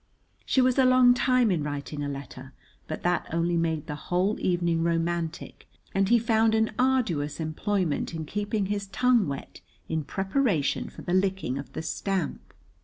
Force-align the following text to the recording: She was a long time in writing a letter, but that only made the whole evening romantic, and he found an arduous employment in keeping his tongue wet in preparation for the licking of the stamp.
She 0.47 0.61
was 0.61 0.79
a 0.79 0.83
long 0.83 1.13
time 1.13 1.51
in 1.51 1.61
writing 1.63 2.03
a 2.03 2.09
letter, 2.09 2.53
but 2.87 3.03
that 3.03 3.31
only 3.31 3.55
made 3.55 3.85
the 3.85 3.93
whole 4.09 4.35
evening 4.39 4.81
romantic, 4.81 5.69
and 5.93 6.09
he 6.09 6.17
found 6.17 6.55
an 6.55 6.71
arduous 6.79 7.39
employment 7.39 8.11
in 8.15 8.25
keeping 8.25 8.65
his 8.65 8.87
tongue 8.87 9.27
wet 9.27 9.61
in 9.87 10.03
preparation 10.03 10.89
for 10.89 11.03
the 11.03 11.13
licking 11.13 11.59
of 11.59 11.73
the 11.73 11.83
stamp. 11.83 12.41